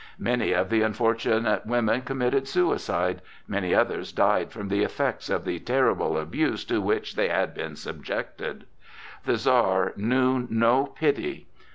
[0.17, 5.59] Many of the unfortunate women committed suicide, many others died from the effects of the
[5.59, 8.63] terrible abuse to which they had been subjected.
[9.25, 11.49] The Czar knew no pity.